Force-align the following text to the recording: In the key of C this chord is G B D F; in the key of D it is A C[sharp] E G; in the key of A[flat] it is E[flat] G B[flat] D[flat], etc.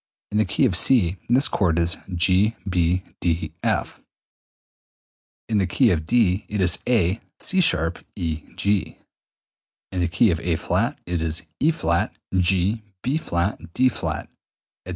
In 0.31 0.39
the 0.39 0.45
key 0.45 0.65
of 0.65 0.75
C 0.75 1.17
this 1.29 1.47
chord 1.47 1.77
is 1.77 1.95
G 2.15 2.55
B 2.67 3.03
D 3.19 3.53
F; 3.61 4.01
in 5.47 5.59
the 5.59 5.67
key 5.67 5.91
of 5.91 6.07
D 6.07 6.43
it 6.49 6.59
is 6.59 6.79
A 6.87 7.21
C[sharp] 7.39 8.03
E 8.15 8.41
G; 8.55 8.97
in 9.91 9.99
the 9.99 10.07
key 10.07 10.31
of 10.31 10.39
A[flat] 10.39 10.97
it 11.05 11.21
is 11.21 11.43
E[flat] 11.61 12.13
G 12.35 12.81
B[flat] 13.03 13.73
D[flat], 13.75 14.23
etc. 14.23 14.27